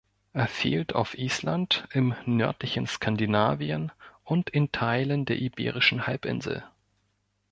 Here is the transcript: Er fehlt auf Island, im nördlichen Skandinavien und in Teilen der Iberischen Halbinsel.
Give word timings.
Er 0.33 0.47
fehlt 0.47 0.95
auf 0.95 1.15
Island, 1.15 1.87
im 1.93 2.15
nördlichen 2.25 2.87
Skandinavien 2.87 3.91
und 4.23 4.49
in 4.49 4.71
Teilen 4.71 5.25
der 5.25 5.37
Iberischen 5.39 6.07
Halbinsel. 6.07 6.63